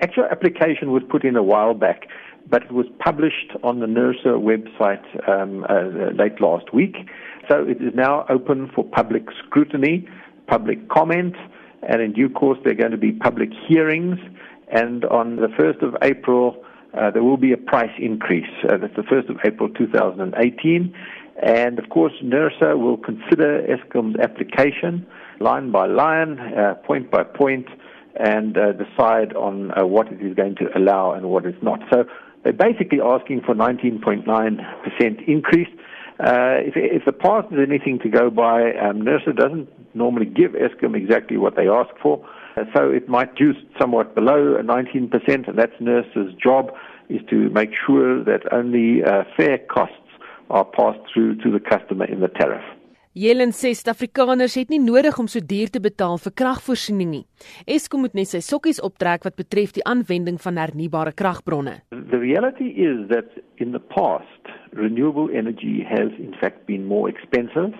Actual 0.00 0.24
application 0.30 0.92
was 0.92 1.02
put 1.08 1.24
in 1.24 1.36
a 1.36 1.42
while 1.42 1.74
back, 1.74 2.06
but 2.48 2.62
it 2.62 2.72
was 2.72 2.86
published 2.98 3.52
on 3.62 3.80
the 3.80 3.86
NERSA 3.86 4.40
website 4.40 5.04
um, 5.28 5.66
uh, 5.68 6.12
late 6.12 6.40
last 6.40 6.72
week. 6.72 6.96
So 7.50 7.64
it 7.64 7.82
is 7.82 7.94
now 7.94 8.24
open 8.28 8.70
for 8.74 8.82
public 8.82 9.24
scrutiny, 9.44 10.08
public 10.46 10.88
comment, 10.88 11.36
and 11.82 12.00
in 12.00 12.12
due 12.12 12.30
course 12.30 12.58
there 12.64 12.72
are 12.72 12.76
going 12.76 12.92
to 12.92 12.96
be 12.96 13.12
public 13.12 13.50
hearings. 13.68 14.18
And 14.68 15.04
on 15.04 15.36
the 15.36 15.48
1st 15.48 15.82
of 15.82 15.96
April, 16.02 16.64
uh, 16.94 17.10
there 17.10 17.22
will 17.22 17.36
be 17.36 17.52
a 17.52 17.56
price 17.56 17.92
increase. 17.98 18.50
Uh, 18.64 18.78
that's 18.78 18.96
the 18.96 19.02
1st 19.02 19.30
of 19.30 19.36
April 19.44 19.68
2018. 19.68 20.94
And 21.42 21.78
of 21.78 21.88
course, 21.88 22.12
NERSA 22.22 22.78
will 22.78 22.96
consider 22.96 23.62
Eskom's 23.62 24.18
application 24.18 25.06
line 25.40 25.70
by 25.70 25.86
line, 25.86 26.38
uh, 26.38 26.74
point 26.86 27.10
by 27.10 27.24
point, 27.24 27.66
and 28.18 28.56
uh, 28.56 28.72
decide 28.72 29.34
on 29.34 29.70
uh, 29.78 29.86
what 29.86 30.08
it 30.12 30.20
is 30.20 30.34
going 30.34 30.56
to 30.56 30.66
allow 30.76 31.12
and 31.12 31.28
what 31.30 31.46
it's 31.46 31.62
not. 31.62 31.80
So 31.92 32.04
they're 32.42 32.52
basically 32.52 33.00
asking 33.00 33.42
for 33.42 33.54
19.9% 33.54 35.28
increase. 35.28 35.68
Uh, 36.18 36.60
if, 36.60 36.74
if 36.76 37.04
the 37.04 37.12
past 37.12 37.48
is 37.52 37.58
anything 37.58 37.98
to 38.00 38.08
go 38.08 38.30
by, 38.30 38.72
um, 38.74 39.02
NERSA 39.02 39.36
doesn't 39.36 39.68
normally 39.94 40.26
give 40.26 40.52
Eskom 40.52 40.94
exactly 40.94 41.36
what 41.36 41.56
they 41.56 41.68
ask 41.68 41.90
for. 42.02 42.26
Uh, 42.56 42.64
so 42.74 42.90
it 42.90 43.08
might 43.08 43.36
juice 43.36 43.56
somewhat 43.78 44.14
below 44.14 44.56
19%, 44.62 45.48
and 45.48 45.58
that's 45.58 45.72
NERSA's 45.80 46.34
job 46.34 46.72
is 47.08 47.20
to 47.30 47.48
make 47.50 47.70
sure 47.86 48.22
that 48.24 48.52
only 48.52 49.02
uh, 49.02 49.24
fair 49.36 49.58
costs 49.58 49.96
are 50.50 50.64
passed 50.64 51.00
through 51.12 51.36
to 51.36 51.50
the 51.50 51.60
customer 51.60 52.04
in 52.04 52.20
the 52.20 52.28
tariff. 52.28 52.64
Jelen 53.10 53.50
sê 53.50 53.72
Suid-Afrikaners 53.74 54.54
het 54.54 54.68
nie 54.70 54.78
nodig 54.78 55.16
om 55.18 55.26
so 55.26 55.42
duur 55.42 55.70
te 55.74 55.80
betaal 55.82 56.14
vir 56.22 56.32
kragvoorsiening 56.38 57.08
nie. 57.10 57.24
Eskom 57.66 58.04
moet 58.06 58.14
net 58.14 58.30
sy 58.30 58.38
sokkies 58.38 58.78
optrek 58.86 59.26
wat 59.26 59.34
betref 59.34 59.72
die 59.74 59.82
aanwending 59.82 60.38
van 60.38 60.60
hernubare 60.62 61.10
kragbronne. 61.10 61.80
The 61.90 62.20
reality 62.22 62.70
is 62.78 63.02
that 63.10 63.34
in 63.58 63.74
the 63.74 63.82
past 63.82 64.54
renewable 64.78 65.26
energy 65.34 65.82
has 65.82 66.14
in 66.22 66.38
fact 66.38 66.70
been 66.70 66.86
more 66.86 67.10
expensive 67.10 67.74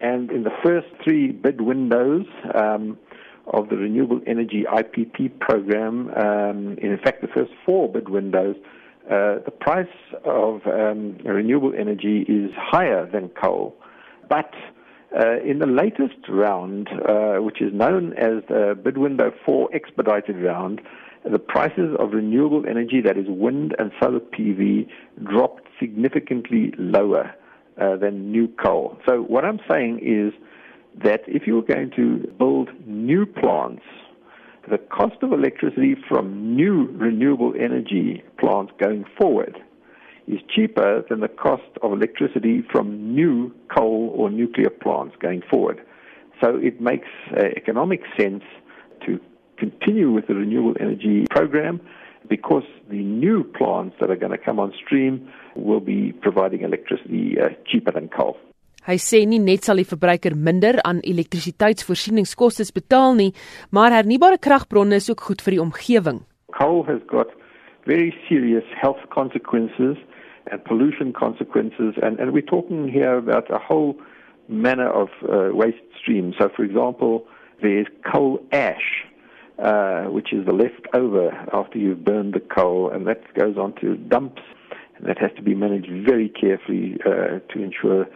and 0.00 0.34
in 0.34 0.42
the 0.42 0.54
first 0.66 0.90
3 1.06 1.30
bid 1.46 1.62
windows 1.62 2.26
um 2.58 2.98
of 3.54 3.70
the 3.70 3.78
renewable 3.78 4.20
energy 4.26 4.66
IPP 4.66 5.38
program 5.38 6.10
um 6.18 6.74
in 6.82 6.98
fact 7.06 7.22
the 7.22 7.30
first 7.30 7.54
4 7.64 7.88
bid 7.94 8.08
windows 8.08 8.56
uh 9.06 9.38
the 9.46 9.54
price 9.54 9.98
of 10.24 10.66
um 10.66 11.18
renewable 11.22 11.72
energy 11.78 12.26
is 12.26 12.50
higher 12.58 13.06
than 13.06 13.30
coal 13.30 13.76
But 14.28 14.52
uh, 15.18 15.40
in 15.40 15.58
the 15.60 15.66
latest 15.66 16.28
round, 16.28 16.88
uh, 16.88 17.36
which 17.36 17.60
is 17.62 17.72
known 17.72 18.12
as 18.14 18.42
the 18.48 18.78
bid 18.82 18.98
window 18.98 19.32
4 19.44 19.70
expedited 19.74 20.36
round, 20.36 20.80
the 21.30 21.38
prices 21.38 21.96
of 21.98 22.12
renewable 22.12 22.64
energy, 22.68 23.00
that 23.00 23.16
is 23.16 23.26
wind 23.28 23.74
and 23.78 23.90
solar 24.00 24.20
PV, 24.20 24.88
dropped 25.24 25.62
significantly 25.80 26.72
lower 26.78 27.34
uh, 27.80 27.96
than 27.96 28.30
new 28.30 28.48
coal. 28.62 28.98
So 29.08 29.22
what 29.22 29.44
I'm 29.44 29.60
saying 29.68 30.00
is 30.02 30.32
that 31.02 31.22
if 31.26 31.46
you're 31.46 31.62
going 31.62 31.90
to 31.96 32.32
build 32.38 32.70
new 32.86 33.26
plants, 33.26 33.82
the 34.70 34.78
cost 34.78 35.22
of 35.22 35.32
electricity 35.32 35.94
from 36.08 36.56
new 36.56 36.86
renewable 36.92 37.54
energy 37.58 38.22
plants 38.38 38.72
going 38.80 39.04
forward 39.18 39.56
is 40.26 40.40
cheaper 40.54 41.04
than 41.08 41.20
the 41.20 41.28
cost 41.28 41.70
of 41.82 41.92
electricity 41.92 42.62
from 42.72 43.14
new 43.14 43.54
coal 43.76 44.12
or 44.14 44.30
nuclear 44.30 44.70
plants 44.70 45.14
going 45.20 45.42
forward. 45.48 45.80
So 46.40 46.56
it 46.56 46.80
makes 46.80 47.08
uh, 47.32 47.44
economic 47.56 48.02
sense 48.18 48.44
to 49.06 49.20
continue 49.56 50.10
with 50.10 50.26
the 50.26 50.34
renewable 50.34 50.76
energy 50.80 51.26
program 51.30 51.80
because 52.28 52.64
the 52.90 53.02
new 53.02 53.44
plants 53.44 53.96
that 54.00 54.10
are 54.10 54.16
going 54.16 54.32
to 54.32 54.38
come 54.38 54.58
on 54.58 54.72
stream 54.84 55.28
will 55.54 55.80
be 55.80 56.12
providing 56.12 56.62
electricity 56.62 57.36
uh, 57.40 57.48
cheaper 57.66 57.92
than 57.92 58.08
coal. 58.08 58.36
Hy 58.86 59.00
sê 59.02 59.24
nie 59.26 59.40
net 59.42 59.66
sal 59.66 59.80
die 59.80 59.88
verbruiker 59.88 60.36
minder 60.38 60.76
aan 60.86 61.00
elektrisiteitsvoorsieningskoste 61.02 62.68
betaal 62.74 63.16
nie, 63.18 63.32
maar 63.74 63.90
hernubare 63.90 64.38
kragbronne 64.38 65.00
is 65.02 65.10
ook 65.10 65.24
goed 65.26 65.42
vir 65.42 65.56
die 65.56 65.62
omgewing. 65.62 66.20
Coal 66.54 66.84
has 66.86 67.02
got 67.10 67.32
very 67.86 68.14
serious 68.28 68.64
health 68.80 68.98
consequences 69.10 69.96
and 70.50 70.64
pollution 70.64 71.12
consequences. 71.12 71.94
And, 72.02 72.18
and 72.18 72.32
we're 72.32 72.42
talking 72.42 72.88
here 72.88 73.16
about 73.16 73.50
a 73.50 73.58
whole 73.58 73.96
manner 74.48 74.88
of 74.88 75.08
uh, 75.22 75.54
waste 75.54 75.78
streams. 76.00 76.34
So, 76.38 76.48
for 76.54 76.64
example, 76.64 77.26
there's 77.62 77.86
coal 78.12 78.40
ash, 78.52 79.04
uh, 79.58 80.04
which 80.04 80.32
is 80.32 80.44
the 80.46 80.52
leftover 80.52 81.30
after 81.52 81.78
you've 81.78 82.04
burned 82.04 82.34
the 82.34 82.40
coal, 82.40 82.90
and 82.90 83.06
that 83.06 83.22
goes 83.34 83.56
onto 83.56 83.96
dumps, 83.96 84.42
and 84.96 85.06
that 85.06 85.18
has 85.18 85.30
to 85.36 85.42
be 85.42 85.54
managed 85.54 85.90
very 86.06 86.28
carefully 86.28 86.98
uh, 87.06 87.38
to 87.52 87.62
ensure 87.62 88.06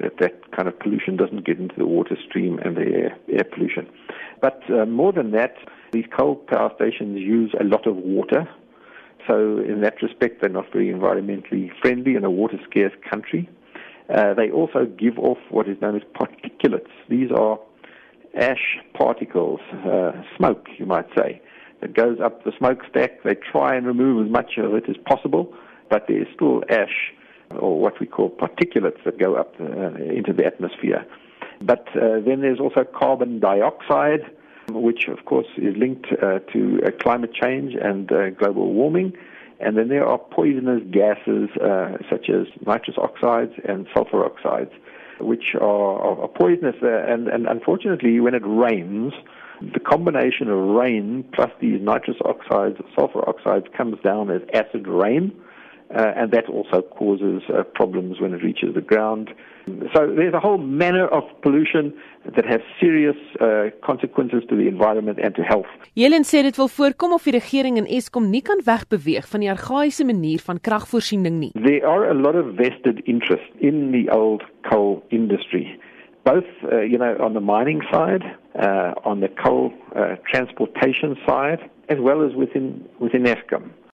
that 0.00 0.18
that 0.20 0.54
kind 0.54 0.68
of 0.68 0.78
pollution 0.78 1.16
doesn't 1.16 1.44
get 1.44 1.58
into 1.58 1.74
the 1.76 1.86
water 1.86 2.16
stream 2.28 2.58
and 2.64 2.76
the 2.76 2.82
air, 2.82 3.18
air 3.32 3.44
pollution. 3.44 3.88
But 4.40 4.62
uh, 4.70 4.86
more 4.86 5.12
than 5.12 5.32
that, 5.32 5.56
these 5.92 6.04
coal 6.16 6.36
power 6.36 6.70
stations 6.76 7.18
use 7.18 7.52
a 7.58 7.64
lot 7.64 7.86
of 7.86 7.96
water, 7.96 8.48
so 9.28 9.58
in 9.58 9.82
that 9.82 10.02
respect, 10.02 10.40
they're 10.40 10.50
not 10.50 10.72
very 10.72 10.86
environmentally 10.92 11.70
friendly 11.80 12.16
in 12.16 12.24
a 12.24 12.30
water 12.30 12.58
scarce 12.68 12.92
country. 13.08 13.48
Uh, 14.12 14.32
they 14.34 14.50
also 14.50 14.86
give 14.86 15.18
off 15.18 15.38
what 15.50 15.68
is 15.68 15.80
known 15.82 15.94
as 15.94 16.02
particulates. 16.14 16.88
These 17.08 17.30
are 17.30 17.60
ash 18.34 18.78
particles, 18.94 19.60
uh, 19.84 20.12
smoke, 20.36 20.66
you 20.78 20.86
might 20.86 21.06
say, 21.16 21.40
that 21.80 21.94
goes 21.94 22.18
up 22.20 22.44
the 22.44 22.52
smokestack. 22.58 23.22
They 23.22 23.34
try 23.34 23.76
and 23.76 23.86
remove 23.86 24.26
as 24.26 24.32
much 24.32 24.56
of 24.56 24.74
it 24.74 24.88
as 24.88 24.96
possible, 25.06 25.54
but 25.90 26.06
there 26.08 26.22
is 26.22 26.28
still 26.34 26.62
ash, 26.70 27.12
or 27.50 27.78
what 27.78 28.00
we 28.00 28.06
call 28.06 28.30
particulates, 28.30 29.04
that 29.04 29.18
go 29.18 29.34
up 29.34 29.54
uh, 29.60 29.94
into 30.02 30.32
the 30.32 30.44
atmosphere. 30.46 31.06
But 31.60 31.86
uh, 31.94 32.20
then 32.20 32.40
there's 32.40 32.60
also 32.60 32.84
carbon 32.84 33.40
dioxide, 33.40 34.22
which 34.70 35.08
of 35.08 35.24
course 35.24 35.46
is 35.56 35.76
linked 35.76 36.06
uh, 36.22 36.40
to 36.52 36.80
uh, 36.84 36.90
climate 37.00 37.32
change 37.32 37.74
and 37.74 38.10
uh, 38.12 38.30
global 38.30 38.72
warming. 38.72 39.12
And 39.60 39.76
then 39.76 39.88
there 39.88 40.06
are 40.06 40.18
poisonous 40.18 40.82
gases 40.90 41.50
uh, 41.56 41.98
such 42.08 42.30
as 42.30 42.46
nitrous 42.66 42.96
oxides 42.96 43.52
and 43.64 43.88
sulfur 43.92 44.24
oxides, 44.24 44.70
which 45.20 45.54
are, 45.60 46.20
are 46.22 46.28
poisonous. 46.28 46.76
Uh, 46.82 47.04
and, 47.08 47.26
and 47.28 47.46
unfortunately, 47.46 48.20
when 48.20 48.34
it 48.34 48.42
rains, 48.44 49.14
the 49.60 49.80
combination 49.80 50.48
of 50.48 50.58
rain 50.58 51.24
plus 51.32 51.50
these 51.60 51.80
nitrous 51.80 52.18
oxides, 52.24 52.78
sulfur 52.94 53.28
oxides, 53.28 53.66
comes 53.76 53.98
down 54.04 54.30
as 54.30 54.42
acid 54.54 54.86
rain 54.86 55.32
uh, 55.94 56.12
and 56.16 56.30
that 56.32 56.48
also 56.48 56.82
causes 56.82 57.42
uh, 57.48 57.62
problems 57.62 58.20
when 58.20 58.34
it 58.34 58.42
reaches 58.42 58.74
the 58.74 58.80
ground. 58.80 59.30
So 59.94 60.06
there's 60.06 60.34
a 60.34 60.40
whole 60.40 60.58
manner 60.58 61.06
of 61.08 61.24
pollution 61.42 61.92
that 62.36 62.46
has 62.46 62.60
serious 62.80 63.16
uh, 63.40 63.70
consequences 63.82 64.42
to 64.48 64.56
the 64.56 64.68
environment 64.68 65.18
and 65.22 65.34
to 65.34 65.42
health. 65.42 65.68
Jelen 65.96 66.24
sê 66.24 66.42
dit 66.44 66.56
wil 66.56 66.68
voorkom 66.72 67.12
of 67.16 67.24
die 67.24 67.34
regering 67.36 67.76
en 67.80 67.88
Eskom 67.88 68.30
nie 68.32 68.42
kan 68.44 68.60
wegbeweeg 68.64 69.28
van 69.28 69.44
die 69.44 69.50
argaïese 69.52 70.04
manier 70.08 70.40
van 70.44 70.60
kragvoorsiening 70.60 71.40
nie. 71.40 71.52
There 71.54 71.84
are 71.86 72.08
a 72.08 72.14
lot 72.14 72.36
of 72.36 72.54
vested 72.56 73.02
interest 73.04 73.48
in 73.60 73.90
the 73.92 74.08
old 74.12 74.44
coal 74.70 75.02
industry. 75.08 75.78
Both 76.24 76.48
uh, 76.64 76.80
you 76.84 76.98
know 76.98 77.16
on 77.24 77.32
the 77.32 77.44
mining 77.44 77.82
side, 77.92 78.24
uh, 78.60 78.92
on 79.04 79.20
the 79.20 79.28
coal 79.28 79.72
uh, 79.96 80.16
transportation 80.28 81.16
side, 81.26 81.60
as 81.88 81.98
well 82.00 82.24
as 82.24 82.34
within 82.34 82.84
within 83.00 83.24
Eskom. 83.24 83.72